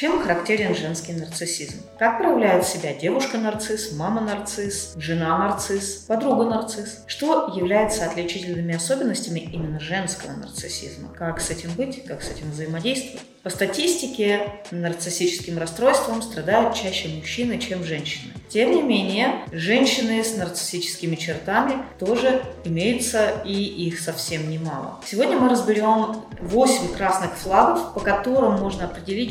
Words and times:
Чем 0.00 0.18
характерен 0.18 0.74
женский 0.74 1.12
нарциссизм? 1.12 1.82
Как 1.98 2.16
проявляет 2.16 2.66
себя 2.66 2.94
девушка-нарцисс, 2.94 3.92
мама-нарцисс, 3.92 4.94
жена-нарцисс, 4.96 6.06
подруга-нарцисс? 6.08 7.02
Что 7.06 7.52
является 7.54 8.06
отличительными 8.06 8.74
особенностями 8.74 9.40
именно 9.40 9.78
женского 9.78 10.32
нарциссизма? 10.32 11.10
Как 11.10 11.38
с 11.38 11.50
этим 11.50 11.74
быть, 11.74 12.02
как 12.06 12.22
с 12.22 12.30
этим 12.30 12.50
взаимодействовать? 12.50 13.26
По 13.42 13.48
статистике, 13.48 14.52
нарциссическим 14.70 15.58
расстройством 15.58 16.20
страдают 16.20 16.74
чаще 16.74 17.08
мужчины, 17.08 17.58
чем 17.58 17.84
женщины. 17.84 18.32
Тем 18.50 18.72
не 18.72 18.82
менее, 18.82 19.44
женщины 19.50 20.22
с 20.22 20.36
нарциссическими 20.36 21.16
чертами 21.16 21.82
тоже 21.98 22.42
имеются, 22.64 23.42
и 23.46 23.52
их 23.52 24.00
совсем 24.00 24.50
немало. 24.50 25.00
Сегодня 25.06 25.38
мы 25.38 25.48
разберем 25.48 26.22
8 26.40 26.94
красных 26.94 27.34
флагов, 27.36 27.94
по 27.94 28.00
которым 28.00 28.60
можно 28.60 28.84
определить 28.84 29.30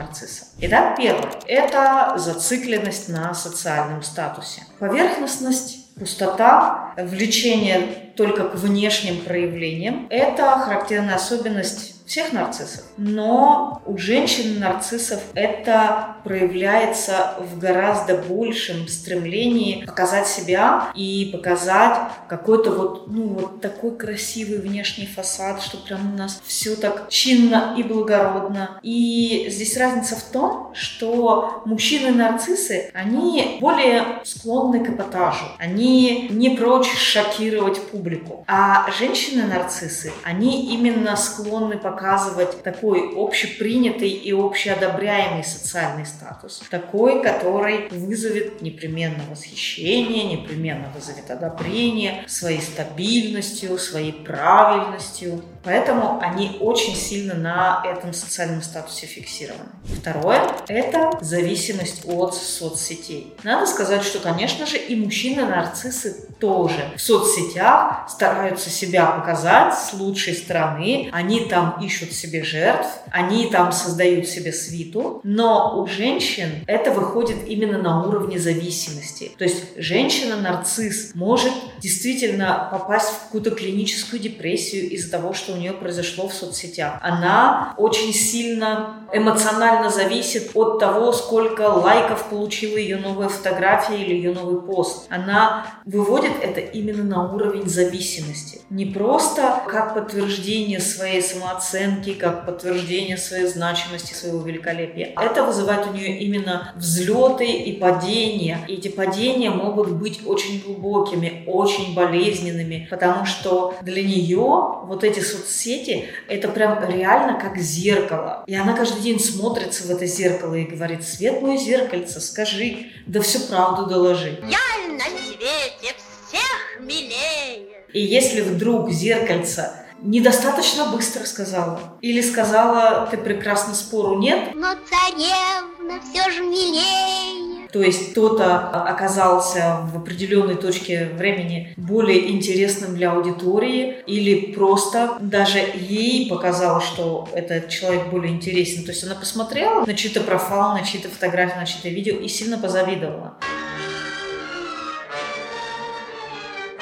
женщину-нарцисса. 0.00 0.46
Итак, 0.60 0.96
первое– 0.96 1.32
это 1.46 2.14
зацикленность 2.16 3.08
на 3.08 3.34
социальном 3.34 4.02
статусе. 4.02 4.62
Поверхностность 4.78 5.94
пустота, 5.94 6.94
влечение 6.96 8.12
только 8.16 8.48
к 8.48 8.54
внешним 8.54 9.20
проявлениям– 9.22 10.06
это 10.10 10.58
характерная 10.58 11.16
особенность 11.16 11.99
всех 12.10 12.32
нарциссов. 12.32 12.82
Но 12.96 13.82
у 13.86 13.96
женщин-нарциссов 13.96 15.20
это 15.34 16.16
проявляется 16.24 17.36
в 17.38 17.56
гораздо 17.56 18.16
большем 18.16 18.88
стремлении 18.88 19.84
показать 19.84 20.26
себя 20.26 20.90
и 20.96 21.30
показать 21.32 22.10
какой-то 22.28 22.72
вот, 22.72 23.06
ну, 23.06 23.28
вот 23.28 23.60
такой 23.60 23.96
красивый 23.96 24.58
внешний 24.58 25.06
фасад, 25.06 25.62
что 25.62 25.76
прям 25.76 26.12
у 26.12 26.16
нас 26.16 26.42
все 26.44 26.74
так 26.74 27.08
чинно 27.10 27.76
и 27.78 27.84
благородно. 27.84 28.80
И 28.82 29.46
здесь 29.48 29.76
разница 29.76 30.16
в 30.16 30.24
том, 30.24 30.72
что 30.74 31.62
мужчины-нарциссы, 31.64 32.90
они 32.92 33.58
более 33.60 34.20
склонны 34.24 34.84
к 34.84 34.90
эпатажу. 34.90 35.44
Они 35.60 36.26
не 36.30 36.50
прочь 36.56 36.92
шокировать 36.92 37.80
публику. 37.80 38.44
А 38.48 38.90
женщины-нарциссы, 38.98 40.12
они 40.24 40.74
именно 40.74 41.14
склонны 41.14 41.78
показать 41.78 41.99
показывать 42.00 42.62
такой 42.62 43.12
общепринятый 43.14 44.08
и 44.08 44.32
общеодобряемый 44.32 45.44
социальный 45.44 46.06
статус. 46.06 46.62
Такой, 46.70 47.22
который 47.22 47.88
вызовет 47.90 48.62
непременно 48.62 49.22
восхищение, 49.30 50.24
непременно 50.24 50.88
вызовет 50.94 51.30
одобрение 51.30 52.24
своей 52.26 52.62
стабильностью, 52.62 53.78
своей 53.78 54.12
правильностью. 54.12 55.42
Поэтому 55.62 56.18
они 56.20 56.56
очень 56.60 56.96
сильно 56.96 57.34
на 57.34 57.82
этом 57.84 58.12
социальном 58.12 58.62
статусе 58.62 59.06
фиксированы. 59.06 59.68
Второе– 60.00 60.42
это 60.68 61.10
зависимость 61.20 62.02
от 62.06 62.34
соцсетей. 62.34 63.34
Надо 63.42 63.66
сказать, 63.66 64.02
что, 64.02 64.20
конечно 64.20 64.66
же, 64.66 64.78
и 64.78 64.96
мужчины-нарциссы 64.96 66.28
тоже 66.38 66.90
в 66.96 67.00
соцсетях 67.00 68.08
стараются 68.08 68.70
себя 68.70 69.06
показать 69.06 69.74
с 69.74 69.92
лучшей 69.92 70.34
стороны. 70.34 71.10
Они 71.12 71.40
там 71.40 71.78
ищут 71.82 72.12
себе 72.12 72.42
жертв, 72.42 72.88
они 73.10 73.50
там 73.50 73.72
создают 73.72 74.26
себе 74.26 74.52
свиту, 74.52 75.20
но 75.24 75.80
у 75.80 75.86
женщин 75.86 76.64
это 76.66 76.90
выходит 76.90 77.46
именно 77.46 77.78
на 77.78 78.06
уровне 78.06 78.38
зависимости. 78.38 79.32
То 79.36 79.44
есть 79.44 79.76
женщина-нарцисс 79.76 81.14
может 81.14 81.52
действительно 81.80 82.68
попасть 82.70 83.10
в 83.10 83.24
какую-то 83.24 83.50
клиническую 83.50 84.20
депрессию 84.20 84.88
из-за 84.90 85.10
того, 85.10 85.34
что 85.34 85.49
у 85.52 85.56
нее 85.56 85.72
произошло 85.72 86.28
в 86.28 86.34
соцсетях. 86.34 86.98
Она 87.00 87.74
очень 87.76 88.12
сильно 88.12 89.06
эмоционально 89.12 89.90
зависит 89.90 90.50
от 90.54 90.78
того, 90.78 91.12
сколько 91.12 91.62
лайков 91.62 92.26
получила 92.26 92.76
ее 92.76 92.96
новая 92.96 93.28
фотография 93.28 93.96
или 93.96 94.14
ее 94.14 94.32
новый 94.32 94.60
пост. 94.60 95.06
Она 95.10 95.66
выводит 95.84 96.32
это 96.40 96.60
именно 96.60 97.02
на 97.02 97.32
уровень 97.32 97.68
зависимости. 97.68 98.60
Не 98.70 98.86
просто 98.86 99.62
как 99.68 99.94
подтверждение 99.94 100.80
своей 100.80 101.22
самооценки, 101.22 102.14
как 102.14 102.46
подтверждение 102.46 103.16
своей 103.16 103.46
значимости, 103.46 104.14
своего 104.14 104.42
великолепия. 104.42 105.12
Это 105.20 105.44
вызывает 105.44 105.86
у 105.88 105.92
нее 105.92 106.18
именно 106.18 106.72
взлеты 106.76 107.46
и 107.46 107.78
падения. 107.78 108.58
И 108.68 108.74
эти 108.74 108.88
падения 108.88 109.50
могут 109.50 109.90
быть 109.90 110.20
очень 110.26 110.60
глубокими, 110.60 111.44
очень 111.46 111.94
болезненными, 111.94 112.86
потому 112.90 113.24
что 113.24 113.74
для 113.82 114.02
нее 114.02 114.38
вот 114.84 115.04
эти 115.04 115.20
соцсети 115.40 116.08
это 116.28 116.48
прям 116.48 116.82
реально 116.88 117.38
как 117.38 117.58
зеркало. 117.58 118.44
И 118.46 118.54
она 118.54 118.74
каждый 118.74 119.02
день 119.02 119.20
смотрится 119.20 119.84
в 119.84 119.90
это 119.90 120.06
зеркало 120.06 120.54
и 120.54 120.64
говорит, 120.64 121.06
свет 121.06 121.42
мой 121.42 121.56
зеркальце, 121.56 122.20
скажи, 122.20 122.90
да 123.06 123.20
всю 123.20 123.40
правду 123.40 123.86
доложи. 123.86 124.38
Я 124.42 124.92
на 124.92 125.04
свете 125.04 125.94
всех 126.28 126.80
милее. 126.80 127.66
И 127.92 128.00
если 128.00 128.42
вдруг 128.42 128.90
зеркальце 128.90 129.72
недостаточно 130.02 130.86
быстро 130.86 131.24
сказала. 131.24 131.98
Или 132.00 132.22
сказала, 132.22 133.06
ты 133.10 133.18
прекрасно 133.18 133.74
спору 133.74 134.18
нет. 134.18 134.54
Но 134.54 134.74
царевна 134.88 136.00
все 136.10 136.30
же 136.30 136.42
милее. 136.42 137.39
То 137.72 137.82
есть 137.82 138.12
кто-то 138.12 138.68
оказался 138.68 139.80
в 139.92 139.98
определенной 139.98 140.56
точке 140.56 141.10
времени 141.16 141.72
более 141.76 142.30
интересным 142.30 142.94
для 142.94 143.12
аудитории 143.12 143.96
или 144.06 144.52
просто 144.52 145.16
даже 145.20 145.58
ей 145.58 146.28
показалось, 146.28 146.84
что 146.84 147.28
этот 147.32 147.68
человек 147.68 148.08
более 148.08 148.32
интересен. 148.32 148.84
То 148.84 148.90
есть 148.90 149.04
она 149.04 149.14
посмотрела 149.14 149.84
на 149.84 149.94
чей-то 149.94 150.20
профайл, 150.20 150.74
на 150.74 150.84
чьи-то 150.84 151.08
фотографии, 151.08 151.58
на 151.58 151.66
чьи-то 151.66 151.88
видео 151.88 152.16
и 152.16 152.28
сильно 152.28 152.58
позавидовала. 152.58 153.34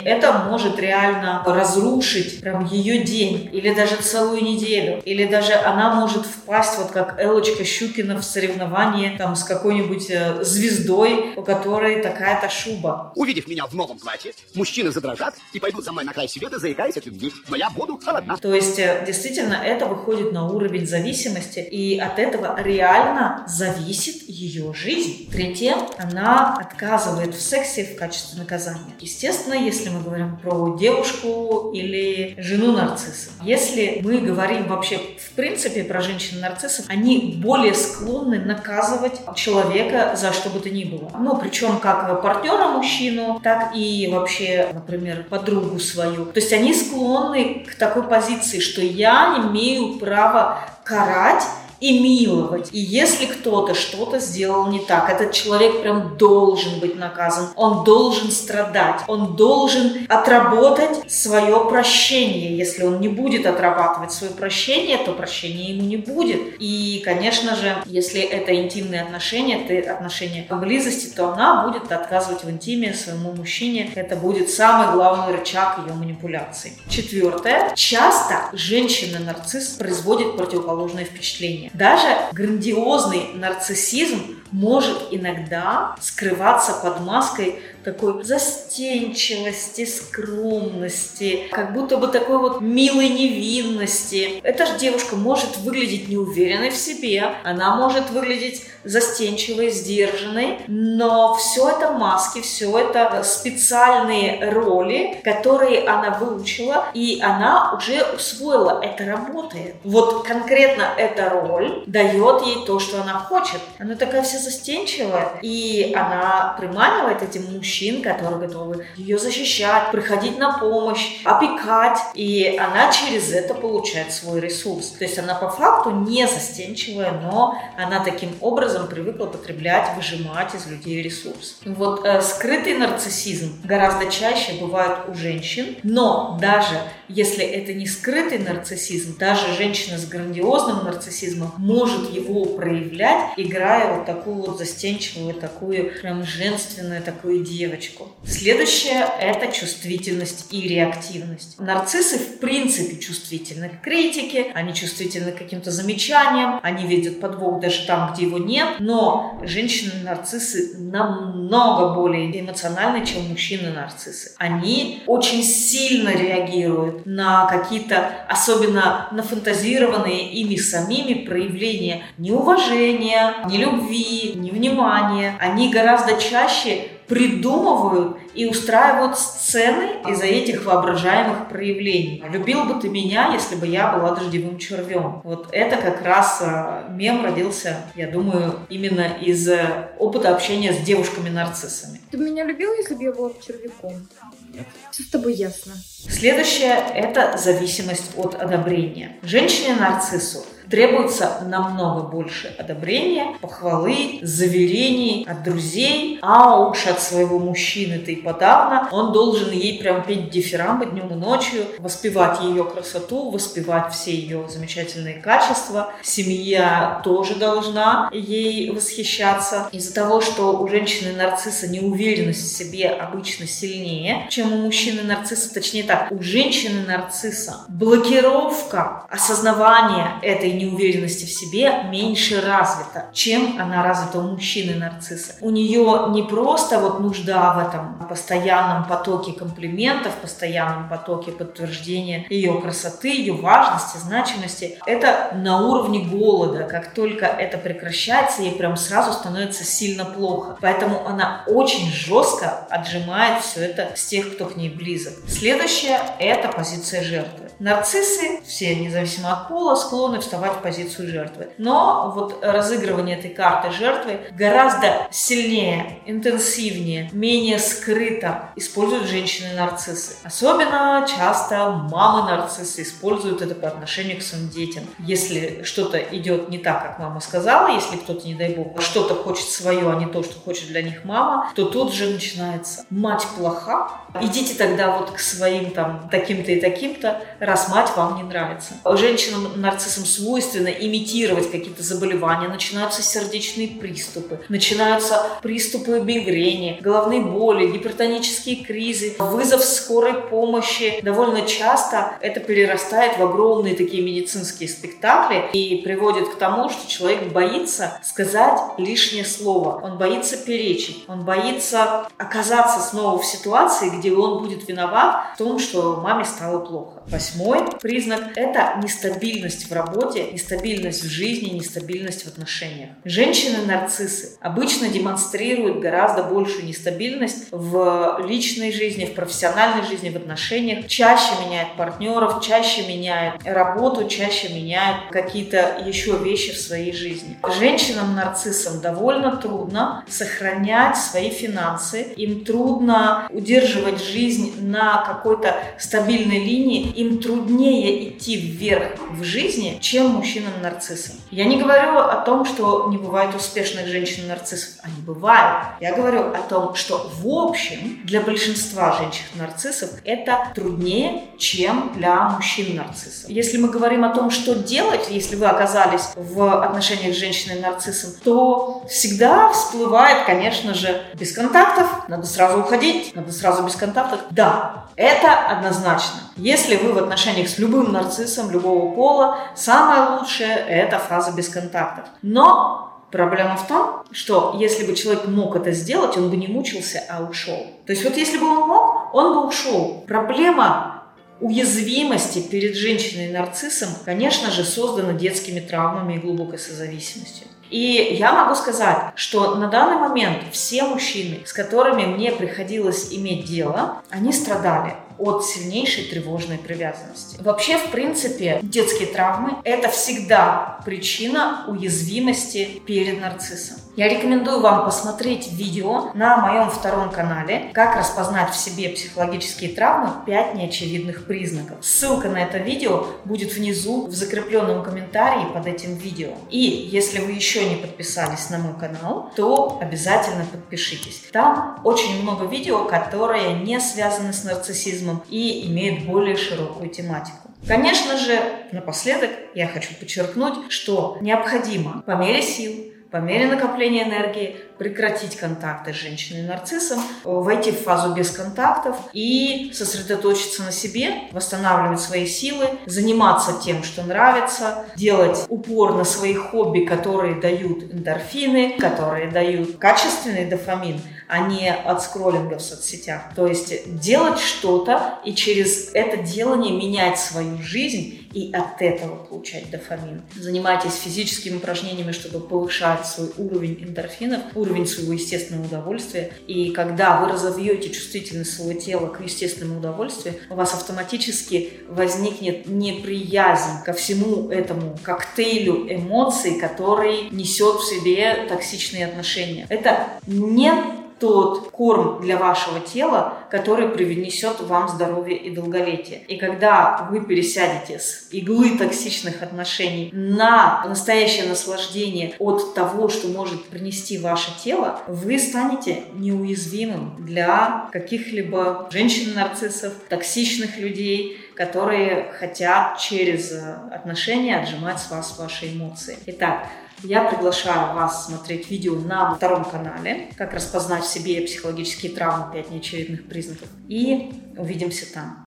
Это 0.03 0.33
может 0.33 0.79
реально 0.79 1.43
разрушить 1.45 2.41
прям 2.41 2.65
ее 2.67 3.03
день 3.03 3.51
или 3.53 3.75
даже 3.75 3.97
целую 3.97 4.43
неделю. 4.43 5.03
Или 5.05 5.25
даже 5.27 5.53
она 5.55 5.95
может 5.95 6.25
впасть, 6.25 6.79
вот 6.79 6.91
как 6.91 7.21
Элочка 7.21 7.65
Щукина 7.65 8.21
в 8.21 8.25
соревнование 8.25 9.17
там 9.17 9.35
с 9.35 9.45
какой-нибудь 9.45 10.11
э, 10.11 10.45
звездой, 10.45 11.35
у 11.37 11.43
которой 11.43 12.03
такая-то 12.03 12.49
шуба. 12.49 13.13
Увидев 13.15 13.49
меня 13.49 13.67
в 13.67 13.75
новом 13.75 13.99
платье, 13.99 14.33
мужчины 14.55 14.91
задрожат 14.91 15.35
и 15.53 15.61
пойдут 15.61 15.85
за 15.85 15.93
мной 15.93 16.05
на 16.05 16.13
край 16.13 16.29
света, 16.29 16.59
заикаясь 16.59 16.97
от 16.97 17.07
любви. 17.07 17.33
Но 17.49 17.57
я 17.57 17.71
буду 17.71 17.99
холодна. 17.99 18.37
То 18.37 18.55
есть, 18.55 18.79
э, 18.79 19.05
действительно, 19.07 19.55
это 19.55 19.87
выходит 19.87 20.33
на 20.33 20.49
уровень 20.49 20.87
зависимости, 20.87 21.59
и 21.59 21.99
от 21.99 22.19
этого 22.19 22.61
реально 22.61 23.45
зависит 23.49 24.29
ее 24.29 24.73
жизнь. 24.75 25.31
Третье, 25.31 25.77
она 25.99 26.57
отказывает 26.57 27.35
в 27.35 27.41
сексе 27.41 27.85
в 27.85 27.99
качестве 27.99 28.39
наказания. 28.39 28.95
Естественно, 29.01 29.55
если 29.55 29.89
если 29.89 29.98
мы 29.99 30.05
говорим 30.05 30.37
про 30.43 30.77
девушку 30.79 31.71
или 31.73 32.35
жену 32.39 32.73
нарцисса. 32.73 33.31
Если 33.43 34.01
мы 34.03 34.19
говорим 34.19 34.67
вообще 34.69 34.99
в 34.99 35.33
принципе 35.35 35.85
про 35.85 36.01
женщин-нарциссов, 36.01 36.87
они 36.89 37.41
более 37.43 37.75
склонны 37.75 38.39
наказывать 38.39 39.21
человека 39.35 40.15
за 40.17 40.33
что 40.33 40.51
бы 40.51 40.61
то 40.61 40.71
ни 40.71 40.85
было. 40.85 41.11
Ну, 41.19 41.37
причем 41.37 41.79
как 41.79 42.23
партнера 42.23 42.69
мужчину, 42.69 43.41
так 43.43 43.75
и 43.75 44.09
вообще, 44.13 44.71
например, 44.73 45.25
подругу 45.29 45.79
свою. 45.79 46.27
То 46.27 46.41
есть 46.41 46.53
они 46.53 46.75
склонны 46.75 47.67
к 47.69 47.75
такой 47.75 48.03
позиции, 48.05 48.61
что 48.61 48.81
я 48.81 49.45
имею 49.49 49.99
право 49.99 50.59
карать 50.85 51.45
и 51.81 52.00
миловать. 52.00 52.69
И 52.72 52.81
если 52.81 53.27
кто-то 53.27 53.75
что-то 53.75 54.19
сделал 54.19 54.66
не 54.69 54.81
так, 54.81 55.11
этот 55.11 55.33
человек 55.33 55.83
прям 55.83 56.16
должен 56.16 56.81
быть 56.81 56.97
наказан, 56.97 57.49
он 57.56 57.84
должен 57.84 58.31
страдать, 58.31 59.00
он 59.06 59.37
должен 59.37 60.06
отработать 60.09 61.11
свое 61.11 61.61
прощение. 61.69 62.56
Если 62.56 62.84
он 62.84 63.00
не 63.00 63.09
будет 63.09 63.47
отрабатывать 63.47 64.12
свое 64.12 64.33
прощение, 64.33 64.99
то 64.99 65.12
прощения 65.12 65.75
ему 65.75 65.87
не 65.87 65.97
будет. 65.97 66.41
И, 66.59 67.03
конечно 67.05 67.55
же, 67.56 67.77
если 67.87 68.21
это 68.21 68.55
интимные 68.55 69.03
отношения, 69.03 69.64
это 69.67 69.93
отношения 69.93 70.43
по 70.43 70.56
близости, 70.56 71.14
то 71.14 71.32
она 71.32 71.67
будет 71.67 71.91
отказывать 71.91 72.44
в 72.44 72.50
интиме 72.50 72.94
своему 72.94 73.32
мужчине. 73.32 73.91
Это 73.94 74.17
будет 74.17 74.50
самый 74.50 74.93
главный 74.93 75.35
рычаг 75.37 75.79
ее 75.79 75.94
манипуляции. 75.94 76.73
Четвертое. 76.88 77.73
Часто 77.75 78.50
женщина-нарцисс 78.53 79.69
производит 79.69 80.37
противоположное 80.37 81.05
впечатление. 81.05 81.68
Даже 81.75 82.06
грандиозный 82.32 83.31
нарциссизм 83.35 84.37
может 84.50 85.09
иногда 85.11 85.97
скрываться 86.00 86.73
под 86.75 87.00
маской 87.00 87.61
такой 87.93 88.23
застенчивости, 88.23 89.87
скромности, 89.87 91.49
как 91.50 91.73
будто 91.73 91.96
бы 91.96 92.08
такой 92.08 92.38
вот 92.38 92.61
милой 92.61 93.08
невинности. 93.08 94.40
Эта 94.43 94.67
же 94.67 94.79
девушка 94.79 95.17
может 95.17 95.56
выглядеть 95.58 96.08
неуверенной 96.08 96.70
в 96.70 96.76
себе, 96.76 97.35
она 97.44 97.76
может 97.76 98.11
выглядеть 98.11 98.67
застенчивой, 98.85 99.70
сдержанной, 99.70 100.58
но 100.67 101.35
все 101.35 101.70
это 101.70 101.93
маски, 101.93 102.40
все 102.40 102.79
это 102.79 103.23
специальные 103.23 104.50
роли, 104.50 105.20
которые 105.25 105.87
она 105.88 106.11
выучила, 106.11 106.87
и 106.94 107.20
она 107.23 107.75
уже 107.75 108.02
усвоила, 108.14 108.81
это 108.82 109.05
работает. 109.05 109.76
Вот 109.84 110.26
конкретно 110.26 110.88
эта 110.96 111.31
роль 111.31 111.84
дает 111.87 112.46
ей 112.46 112.67
то, 112.67 112.79
что 112.79 113.02
она 113.02 113.14
хочет. 113.14 113.61
Она 113.79 113.94
такая 113.94 114.23
вся 114.23 114.38
застенчивая, 114.38 115.38
и 115.43 115.94
она 115.96 116.55
приманивает 116.58 117.23
этих 117.23 117.49
мужчин, 117.49 117.78
которые 118.03 118.49
готовы 118.49 118.87
ее 118.97 119.19
защищать, 119.19 119.91
приходить 119.91 120.39
на 120.39 120.59
помощь, 120.59 121.21
опекать, 121.25 121.99
и 122.15 122.57
она 122.59 122.93
через 122.93 123.33
это 123.33 123.55
получает 123.55 124.13
свой 124.13 124.41
ресурс. 124.41 124.91
То 124.91 125.05
есть 125.05 125.19
она 125.19 125.35
по 125.35 125.49
факту 125.49 125.91
не 125.91 126.27
застенчивая, 126.27 127.13
но 127.13 127.59
она 127.77 128.05
таким 128.05 128.31
образом 128.41 128.89
привыкла 128.89 129.27
потреблять, 129.27 129.95
выжимать 129.97 130.55
из 130.55 130.67
людей 130.67 131.03
ресурс. 131.03 131.59
Вот 131.65 132.05
э, 132.05 132.21
скрытый 132.23 132.75
нарциссизм 132.75 133.61
гораздо 133.65 134.11
чаще 134.11 134.55
бывает 134.61 134.99
у 135.09 135.15
женщин, 135.15 135.77
но 135.83 136.37
даже 136.41 136.81
если 137.08 137.44
это 137.44 137.72
не 137.75 137.87
скрытый 137.87 138.38
нарциссизм, 138.38 139.16
даже 139.19 139.55
женщина 139.56 139.99
с 139.99 140.06
грандиозным 140.06 140.84
нарциссизмом 140.84 141.52
может 141.58 142.12
его 142.12 142.44
проявлять, 142.44 143.32
играя 143.37 143.94
вот 143.94 144.06
такую 144.06 144.37
вот 144.37 144.58
застенчивую, 144.58 145.34
такую 145.34 145.93
прям 146.00 146.25
женственную 146.25 147.02
такую 147.02 147.44
девочку. 147.44 148.08
Следующее– 148.25 149.06
это 149.20 149.50
чувствительность 149.52 150.46
и 150.50 150.69
реактивность. 150.69 151.58
Нарциссы 151.58 152.19
в 152.19 152.38
принципе 152.38 152.96
чувствительны 152.96 153.69
к 153.70 153.82
критике, 153.82 154.52
они 154.55 154.75
чувствительны 154.75 155.32
к 155.32 155.38
каким-то 155.38 155.70
замечаниям, 155.70 156.60
они 156.62 156.87
видят 156.87 157.20
подвох 157.20 157.60
даже 157.60 157.87
там, 157.87 158.12
где 158.12 158.26
его 158.26 158.38
нет, 158.38 158.76
но 158.81 159.40
женщины-нарциссы 159.43 160.78
намного 160.78 161.94
более 161.94 162.38
эмоциональны, 162.40 163.06
чем 163.06 163.28
мужчины-нарциссы. 163.28 164.32
Они 164.38 165.02
очень 165.06 165.43
сильно 165.43 166.10
реагируют 166.10 166.98
на 167.05 167.47
какие-то, 167.47 168.11
особенно 168.29 169.09
на 169.12 169.23
фантазированные 169.23 170.33
ими 170.33 170.56
самими 170.56 171.25
проявления 171.25 172.03
неуважения, 172.19 173.35
нелюбви, 173.47 174.35
невнимания. 174.37 175.37
Они 175.41 175.71
гораздо 175.71 176.21
чаще 176.21 176.89
придумывают 177.09 178.19
и 178.38 178.46
устраивают 178.46 179.19
сцены 179.19 179.96
из-за 180.08 180.26
этих 180.26 180.64
воображаемых 180.64 181.49
проявлений. 181.49 182.23
Любил 182.31 182.67
бы 182.67 182.81
ты 182.81 182.88
меня, 182.88 183.32
если 183.32 183.56
бы 183.56 183.67
я 183.67 183.93
была 183.93 184.14
дождевым 184.14 184.58
червем. 184.58 185.20
Вот 185.25 185.49
это 185.50 185.76
как 185.76 186.02
раз 186.02 186.38
э, 186.40 186.85
мем 186.90 187.25
родился, 187.25 187.79
я 187.96 188.06
думаю, 188.06 188.61
именно 188.69 189.08
из 189.20 189.49
э, 189.49 189.88
опыта 189.99 190.32
общения 190.32 190.73
с 190.73 190.79
девушками-нарциссами. 190.79 192.00
Ты 192.12 192.17
бы 192.17 192.26
меня 192.26 192.44
любил, 192.44 192.73
если 192.75 192.94
бы 192.94 193.02
я 193.02 193.12
была 193.12 193.32
червяком? 193.44 194.06
Нет. 194.55 194.67
Все 194.93 195.02
с 195.02 195.08
тобой 195.08 195.34
ясно. 195.34 195.73
Следующее– 196.08 196.79
это 196.94 197.37
зависимость 197.37 198.12
от 198.17 198.37
одобрения. 198.37 199.17
Женщине-нарциссу 199.23 200.44
требуется 200.70 201.41
намного 201.46 202.08
больше 202.08 202.55
одобрения, 202.58 203.37
похвалы, 203.41 204.20
заверений 204.23 205.26
от 205.29 205.43
друзей, 205.43 206.19
а 206.23 206.69
уж 206.69 206.87
от 206.87 207.00
своего 207.00 207.38
мужчины-то 207.38 208.11
и 208.11 208.17
подавно. 208.29 208.89
Он 208.93 209.13
должен 209.13 209.51
ей 209.51 209.79
прям 209.79 210.03
петь 210.05 210.31
дифирамбы 210.31 210.87
днем 210.87 211.09
и 211.09 211.15
ночью, 211.15 211.65
воспевать 211.79 212.43
ее 212.43 212.65
красоту, 212.65 213.31
воспевать 213.31 213.93
все 213.93 214.15
ее 214.15 214.47
замечательные 214.49 215.15
качества. 215.15 215.93
Семья 216.03 217.01
тоже 217.05 217.37
должна 217.37 218.11
ей 218.13 218.71
восхищаться. 218.71 219.69
Из-за 219.73 219.95
того, 219.95 220.21
что 220.21 220.59
у 220.59 220.69
женщины-нарцисса 220.69 221.69
неуверенность 221.69 222.53
в 222.53 222.57
себе 222.57 222.89
обычно 222.89 223.47
сильнее, 223.47 224.27
чем 224.29 224.53
у 224.53 224.57
мужчины-нарцисса, 224.59 225.55
точнее 225.55 225.85
так, 225.85 226.13
у 226.13 226.23
женщины-нарцисса 226.23 227.65
блокировка 227.69 229.07
осознавания 229.09 230.19
этой 230.23 230.53
неуверенности 230.53 231.25
в 231.25 231.31
себе 231.31 231.85
меньше 231.91 232.43
развита, 232.43 233.07
чем 233.15 233.59
она 233.59 233.83
развита 233.83 234.19
у 234.19 234.23
мужчины-нарцисса. 234.23 235.37
У 235.41 235.51
нее 235.51 236.07
не 236.11 236.23
просто 236.23 236.79
вот 236.79 237.01
нужда 237.01 237.55
в 237.55 237.69
этом 237.69 238.07
постоянном 238.08 238.84
потоке 238.88 239.32
комплиментов, 239.32 240.14
постоянном 240.16 240.88
потоке 240.88 241.32
подтверждения 241.32 242.26
ее 242.28 242.60
красоты, 242.60 243.08
ее 243.08 243.34
важности, 243.34 243.99
значимости. 243.99 244.78
Это 244.87 245.31
на 245.34 245.66
уровне 245.66 246.05
голода. 246.05 246.64
Как 246.64 246.94
только 246.94 247.26
это 247.26 247.58
прекращается, 247.58 248.43
ей 248.43 248.52
прям 248.52 248.76
сразу 248.76 249.12
становится 249.12 249.64
сильно 249.64 250.05
плохо. 250.05 250.56
Поэтому 250.60 251.06
она 251.06 251.44
очень 251.46 251.90
жестко 251.90 252.66
отжимает 252.70 253.43
все 253.43 253.64
это 253.64 253.93
с 253.94 254.06
тех, 254.06 254.34
кто 254.34 254.46
к 254.46 254.56
ней 254.56 254.70
близок. 254.70 255.14
Следующее– 255.28 256.00
это 256.19 256.49
позиция 256.49 257.02
жертвы. 257.02 257.48
Нарциссы, 257.58 258.40
все 258.46 258.76
независимо 258.76 259.32
от 259.32 259.49
пола, 259.49 259.75
склонны 259.75 260.20
вставать 260.20 260.52
в 260.52 260.62
позицию 260.62 261.08
жертвы. 261.08 261.49
Но 261.58 262.12
вот 262.14 262.38
разыгрывание 262.43 263.19
этой 263.19 263.31
карты 263.31 263.72
жертвы 263.72 264.20
гораздо 264.32 265.08
сильнее, 265.10 265.99
интенсивнее, 266.06 267.10
менее 267.12 267.58
скрыто 267.58 268.50
используют 268.55 269.08
женщины-нарциссы. 269.08 270.16
Особенно 270.22 271.06
часто 271.08 271.70
мамы-нарциссы 271.90 272.82
используют 272.82 273.43
это 273.43 273.55
по 273.55 273.69
отношению 273.69 274.19
к 274.19 274.22
своим 274.22 274.49
детям. 274.49 274.84
Если 275.00 275.62
что-то 275.64 275.99
идет 275.99 276.49
не 276.49 276.58
так, 276.58 276.82
как 276.82 276.99
мама 276.99 277.20
сказала, 277.20 277.75
если 277.75 277.96
кто-то, 277.96 278.26
не 278.26 278.34
дай 278.34 278.55
бог, 278.55 278.81
что-то 278.81 279.14
хочет 279.14 279.49
свое, 279.49 279.90
а 279.90 279.96
не 279.96 280.06
то, 280.06 280.22
что 280.22 280.38
хочет 280.38 280.69
для 280.69 280.82
них 280.82 281.05
мама, 281.05 281.50
то 281.56 281.64
тут 281.64 281.93
же 281.93 282.08
начинается 282.08 282.84
«мать 282.90 283.26
плоха, 283.37 283.90
идите 284.20 284.55
тогда 284.55 284.96
вот 284.96 285.10
к 285.10 285.19
своим 285.19 285.70
там 285.70 286.08
таким-то 286.10 286.52
и 286.52 286.60
таким-то, 286.60 287.20
раз 287.49 287.69
мать 287.69 287.91
вам 287.97 288.17
не 288.17 288.23
нравится». 288.23 288.75
Женщинам-нарциссам 288.85 290.05
свойственно 290.05 290.69
имитировать 290.69 291.50
какие-то 291.50 291.83
заболевания, 291.83 292.49
начинаются 292.49 293.03
сердечные 293.03 293.69
приступы, 293.69 294.41
начинаются 294.49 295.27
приступы 295.43 296.00
мигрени, 296.00 296.79
головные 296.81 297.21
боли, 297.21 297.67
гипертонические 297.67 298.56
кризы, 298.65 299.17
вызов 299.19 299.65
скорой 299.65 300.15
помощи. 300.15 301.00
Довольно 301.03 301.43
часто 301.43 302.19
это 302.21 302.41
перерастает 302.41 303.19
в 303.19 303.23
огромные 303.23 303.75
такие 303.75 304.03
медицинские 304.03 304.69
спектакли 304.69 305.51
и 305.53 305.83
приводит 305.83 306.29
к 306.29 306.37
тому, 306.37 306.69
что 306.69 306.89
человек 306.89 307.33
боится 307.33 308.01
сказать 308.05 308.61
лишнее 308.77 309.25
слово, 309.25 309.81
он 309.83 309.99
боится 309.99 310.37
перечить, 310.37 311.05
он 311.09 311.25
боится 311.25 312.09
оказаться 312.19 312.81
снова 312.81 313.19
в 313.19 313.25
ситуации, 313.25 313.91
где 313.91 314.12
он 314.12 314.43
будет 314.43 314.69
виноват 314.69 315.35
в 315.35 315.39
том, 315.39 315.59
что 315.59 316.01
маме 316.03 316.25
стало 316.25 316.59
плохо. 316.61 317.03
Восьмой 317.38 317.79
признак– 317.81 318.20
это 318.35 318.81
нестабильность 318.82 319.70
в 319.70 319.73
работе, 319.73 320.25
нестабильность 320.32 321.05
в 321.05 321.08
жизни, 321.08 321.50
нестабильность 321.50 322.25
в 322.25 322.26
отношениях. 322.29 322.90
Женщины-нарциссы 323.05 324.37
обычно 324.40 324.88
демонстрируют 324.88 325.79
гораздо 325.79 326.24
большую 326.24 326.67
нестабильность 326.67 327.46
в 327.53 328.24
личной 328.27 328.72
жизни, 328.72 329.05
в 329.05 329.15
профессиональной 329.15 329.86
жизни, 329.86 330.10
в 330.10 330.17
отношениях. 330.17 330.89
Чаще 330.89 331.32
меняют 331.46 331.77
партнеров, 331.77 332.44
чаще 332.44 332.82
меняют 332.89 333.41
работу, 333.44 334.08
чаще 334.08 334.48
меняют 334.48 335.10
какие-то 335.13 335.81
еще 335.86 336.19
вещи 336.19 336.53
в 336.53 336.58
своей 336.58 336.93
жизни. 336.93 337.39
Женщинам-нарциссам 337.60 338.81
довольно 338.81 339.36
трудно 339.36 340.05
сохранять 340.08 340.96
свои 340.96 341.31
финансы, 341.31 342.15
им 342.17 342.44
трудно 342.44 343.29
удерживать 343.31 344.03
жизнь 344.03 344.55
на 344.60 345.05
какой-то 345.06 345.55
стабильной 345.79 346.41
линии, 346.44 346.91
им 346.96 347.20
труднее 347.29 348.08
идти 348.08 348.37
вверх 348.37 348.93
в 349.11 349.23
жизни, 349.23 349.77
чем 349.82 350.13
мужчинам-нарциссам. 350.13 351.17
Я 351.31 351.44
не 351.44 351.58
говорю 351.58 351.99
о 351.99 352.17
том, 352.23 352.47
что 352.47 352.87
не 352.89 352.97
бывает 352.97 353.35
успешных 353.35 353.87
женщин-нарциссов. 353.87 354.82
Они 354.82 354.99
бывают. 355.03 355.67
Я 355.79 355.94
говорю 355.94 356.20
о 356.20 356.39
том, 356.49 356.75
что 356.75 357.11
в 357.20 357.29
общем 357.29 358.01
для 358.05 358.23
большинства 358.23 358.97
женщин-нарциссов 358.97 359.91
это 360.06 360.53
труднее, 360.55 361.25
чем 361.37 361.93
для 361.94 362.31
мужчин-нарциссов. 362.31 363.29
Если 363.29 363.58
мы 363.58 363.69
говорим 363.69 364.06
о 364.06 364.15
том, 364.15 364.31
что 364.31 364.55
делать, 364.55 365.08
если 365.11 365.37
вы 365.37 365.44
оказались 365.44 366.08
в 366.17 366.63
отношениях 366.65 367.15
с 367.15 367.19
женщиной-нарциссом, 367.19 368.13
то 368.25 368.87
всегда 368.89 369.53
всплывает, 369.53 370.25
конечно 370.25 370.73
же, 370.73 371.03
без 371.13 371.35
контактов, 371.35 372.08
надо 372.08 372.27
сразу 372.27 372.61
уходить, 372.61 373.15
надо 373.15 373.32
сразу 373.32 373.65
без 373.65 373.77
контактов. 373.77 374.20
Да, 374.31 374.87
это 374.97 375.31
однозначно. 375.51 376.20
Если 376.39 376.77
вы 376.77 376.93
в 376.93 376.99
отношениях 376.99 377.18
с 377.19 377.58
любым 377.58 377.93
нарциссом 377.93 378.51
любого 378.51 378.94
пола, 378.94 379.39
самое 379.55 380.19
лучшее– 380.19 380.56
это 380.69 380.98
фаза 380.98 381.32
без 381.32 381.48
контактов. 381.48 382.06
Но 382.22 382.84
Проблема 383.10 383.56
в 383.56 383.67
том, 383.67 384.05
что 384.10 384.55
если 384.58 384.84
бы 384.84 384.94
человек 384.94 385.27
мог 385.29 385.56
это 385.56 385.72
сделать, 385.72 386.19
он 386.19 386.29
бы 386.29 386.37
не 386.37 386.46
мучился, 386.46 387.03
а 387.08 387.22
ушел. 387.25 387.67
То 387.87 387.93
есть 387.93 388.05
вот 388.05 388.19
если 388.19 388.37
бы 388.37 388.46
он 388.46 388.69
мог, 388.69 389.15
он 389.15 389.32
бы 389.32 389.46
ушел. 389.46 390.05
Проблема 390.06 391.05
уязвимости 391.41 392.41
перед 392.41 392.77
женщиной-нарциссом, 392.77 393.89
конечно 394.05 394.51
же, 394.51 394.63
создана 394.63 395.15
детскими 395.15 395.60
травмами 395.60 396.15
и 396.15 396.19
глубокой 396.19 396.58
созависимостью. 396.58 397.46
И 397.70 398.17
я 398.19 398.32
могу 398.32 398.55
сказать, 398.55 399.13
что 399.15 399.55
на 399.55 399.69
данный 399.69 399.96
момент 399.96 400.43
все 400.53 400.84
мужчины, 400.84 401.41
с 401.46 401.53
которыми 401.53 402.05
мне 402.05 402.32
приходилось 402.32 403.13
иметь 403.13 403.44
дело, 403.44 404.03
они 404.10 404.32
страдали 404.32 404.96
от 405.19 405.44
сильнейшей 405.44 406.05
тревожной 406.05 406.58
привязанности. 406.58 407.37
Вообще, 407.41 407.79
в 407.79 407.91
принципе, 407.91 408.60
детские 408.63 409.08
травмы– 409.08 409.56
это 409.65 409.89
всегда 409.89 410.81
причина 410.84 411.65
уязвимости 411.69 412.81
перед 412.87 413.20
нарциссом. 413.20 413.79
Я 413.96 414.08
рекомендую 414.08 414.60
вам 414.60 414.84
посмотреть 414.84 415.51
видео 415.51 416.13
на 416.15 416.37
моем 416.37 416.70
втором 416.70 417.10
канале 417.10 417.72
«Как 417.75 417.96
распознать 417.96 418.53
в 418.53 418.56
себе 418.56 418.91
психологические 418.91 419.70
травмы. 419.70 420.25
5 420.25 420.55
неочевидных 420.55 421.27
признаков». 421.27 421.79
Ссылка 421.84 422.29
на 422.29 422.37
это 422.37 422.58
видео 422.58 423.08
будет 423.25 423.53
внизу 423.53 424.06
в 424.06 424.15
закрепленном 424.15 424.84
комментарии 424.84 425.53
под 425.53 425.67
этим 425.67 425.96
видео. 425.96 426.29
И 426.48 426.58
если 426.58 427.19
вы 427.19 427.32
еще 427.32 427.69
не 427.69 427.75
подписались 427.75 428.51
на 428.51 428.58
мой 428.58 428.79
канал, 428.79 429.32
то 429.34 429.81
обязательно 429.82 430.44
подпишитесь. 430.44 431.25
Там 431.32 431.81
очень 431.82 432.22
много 432.22 432.46
видео, 432.46 432.84
которые 432.84 433.55
не 433.55 433.81
связаны 433.81 434.32
с 434.32 434.44
нарциссизмом 434.44 435.07
и 435.31 435.67
имеют 435.67 436.05
более 436.05 436.36
широкую 436.36 436.91
тематику. 436.91 437.50
Конечно 437.67 438.17
же, 438.17 438.41
напоследок 438.72 439.31
я 439.55 439.67
хочу 439.67 439.94
подчеркнуть, 439.94 440.70
что 440.70 441.19
необходимо 441.20 442.03
по 442.06 442.12
мере 442.12 442.43
сил 442.43 442.88
по 443.10 443.17
мере 443.19 443.46
накопления 443.46 444.05
энергии 444.05 444.56
прекратить 444.79 445.37
контакты 445.37 445.93
с 445.93 445.97
женщиной-нарциссом, 445.97 447.03
войти 447.25 447.73
в 447.73 447.82
фазу 447.82 448.15
без 448.15 448.31
контактов 448.31 448.97
и 449.13 449.70
сосредоточиться 449.75 450.63
на 450.63 450.73
себе, 450.73 451.15
восстанавливать 451.32 452.01
свои 452.01 452.27
силы, 452.27 452.67
заниматься 452.87 453.58
тем, 453.63 453.82
что 453.82 454.03
нравится, 454.03 454.85
делать 454.97 455.44
упор 455.49 455.94
на 455.94 456.05
свои 456.05 456.35
хобби, 456.35 456.85
которые 456.85 457.41
дают 457.41 457.93
эндорфины, 457.93 458.79
которые 458.79 459.31
дают 459.31 459.77
качественный 459.79 460.47
дофамин, 460.47 461.01
а 461.29 461.41
не 461.47 461.70
от 461.70 462.03
скроллинга 462.03 462.58
в 462.58 462.63
соцсетях. 462.63 463.23
То 463.35 463.47
есть 463.47 463.99
делать 463.99 464.39
что-то 464.39 465.19
и 465.25 465.35
через 465.35 465.91
это 465.93 466.17
делание 466.19 466.75
менять 466.75 467.19
свою 467.19 467.61
жизнь 467.63 468.29
и 468.32 468.53
от 468.53 468.81
этого 468.81 469.17
получать 469.25 469.70
дофамин. 469.70 470.23
Занимайтесь 470.37 470.94
физическими 470.94 471.56
упражнениями, 471.56 472.13
чтобы 472.13 472.47
повышать 472.47 473.06
свой 473.06 473.31
уровень 473.37 473.82
эндорфинов, 473.82 474.41
уровень 474.55 474.68
своего 474.89 475.13
естественного 475.13 475.67
удовольствия. 475.67 476.32
И 476.46 476.70
когда 476.70 477.20
вы 477.20 477.32
разовьете 477.32 477.91
чувствительность 477.91 478.55
своего 478.55 478.79
тела 478.79 479.06
к 479.06 479.22
естественному 479.22 479.79
удовольствию, 479.79 480.37
у 480.51 480.55
вас 480.55 480.75
автоматически 480.75 481.72
возникнет 481.89 482.67
неприязнь 482.67 483.84
ко 483.84 483.93
всему 483.93 484.51
этому 484.51 484.98
коктейлю 485.03 485.87
эмоций, 485.93 486.58
который 486.58 487.29
несет 487.31 487.77
в 487.77 487.89
себе 487.89 488.46
токсичные 488.48 489.06
отношения. 489.06 489.67
Это 489.69 490.08
не 490.27 490.72
тот 491.19 491.70
корм 491.70 492.20
для 492.20 492.37
вашего 492.37 492.81
тела, 492.81 493.34
который 493.51 493.89
принесет 493.89 494.60
вам 494.60 494.89
здоровье 494.89 495.37
и 495.37 495.55
долголетие. 495.55 496.22
И 496.29 496.37
когда 496.37 497.08
вы 497.10 497.20
пересядете 497.20 497.98
с 497.98 498.29
иглы 498.31 498.79
токсичных 498.79 499.43
отношений 499.43 500.10
на 500.13 500.84
настоящее 500.87 501.48
наслаждение 501.48 502.34
от 502.39 502.75
того, 502.75 503.08
что 503.08 503.29
может 503.29 503.65
принести 503.67 504.19
ваше 504.19 504.51
тело, 504.63 505.01
вы 505.06 505.39
станете 505.39 506.05
неуязвимым 506.15 507.17
для 507.19 507.89
каких-либо 507.93 508.89
женщин-нарциссов, 508.93 509.93
токсичных 510.08 510.79
людей, 510.79 511.39
которые 511.55 512.33
хотят 512.38 512.98
через 512.98 513.53
отношения 513.90 514.59
отжимать 514.59 515.01
с 515.01 515.11
вас 515.11 515.37
ваши 515.38 515.72
эмоции. 515.72 516.16
Итак, 516.27 516.68
я 517.02 517.24
приглашаю 517.24 517.94
вас 517.94 518.26
смотреть 518.26 518.70
видео 518.70 518.94
на 518.94 519.35
втором 519.35 519.64
канале, 519.64 520.31
как 520.37 520.55
распознать 520.55 521.05
в 521.05 521.09
себе 521.09 521.42
психологические 521.42 522.12
травмы, 522.12 522.52
5 522.52 522.70
неочевидных 522.70 523.28
признаков. 523.28 523.68
И 523.88 524.33
увидимся 524.57 525.12
там. 525.12 525.37